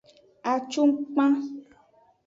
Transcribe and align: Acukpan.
Acukpan. 0.51 1.33